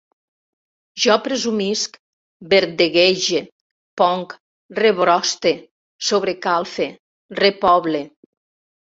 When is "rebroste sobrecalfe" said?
4.79-6.87